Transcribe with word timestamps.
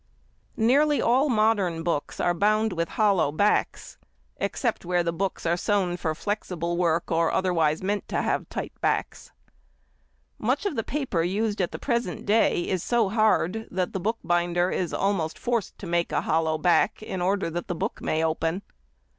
Nearly 0.57 0.99
all 0.99 1.29
modern 1.29 1.83
books 1.83 2.19
are 2.19 2.33
bound 2.33 2.73
with 2.73 2.89
hollow 2.97 3.31
backs, 3.31 3.99
except 4.37 4.83
where 4.83 5.03
the 5.03 5.13
books 5.13 5.45
are 5.45 5.55
sewn 5.55 5.95
for 5.95 6.15
flexible 6.15 6.75
work 6.75 7.11
or 7.11 7.31
otherwise 7.31 7.83
meant 7.83 8.07
to 8.07 8.19
have 8.23 8.49
tight 8.49 8.73
backs. 8.81 9.31
Much 10.39 10.65
of 10.65 10.75
the 10.75 10.83
paper 10.83 11.21
used 11.21 11.61
at 11.61 11.71
the 11.71 11.77
present 11.77 12.25
day 12.25 12.67
is 12.67 12.81
so 12.81 13.09
hard, 13.09 13.67
that 13.69 13.93
the 13.93 13.99
binder 14.23 14.71
is 14.71 14.91
almost 14.91 15.37
forced 15.37 15.77
to 15.77 15.85
make 15.85 16.11
a 16.11 16.21
hollow 16.21 16.57
back, 16.57 17.03
in 17.03 17.21
order 17.21 17.51
that 17.51 17.67
the 17.67 17.75
book 17.75 18.01
may 18.01 18.23
open. 18.25 18.63